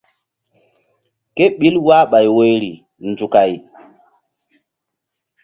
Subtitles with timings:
[1.35, 2.71] Ké ɓil wahɓay woyri
[3.09, 3.51] nzukay.